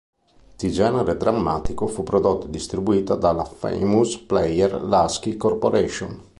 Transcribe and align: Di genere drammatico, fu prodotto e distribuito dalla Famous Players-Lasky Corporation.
Di 0.57 0.71
genere 0.71 1.15
drammatico, 1.15 1.85
fu 1.85 2.01
prodotto 2.01 2.47
e 2.47 2.49
distribuito 2.49 3.13
dalla 3.13 3.45
Famous 3.45 4.17
Players-Lasky 4.17 5.37
Corporation. 5.37 6.27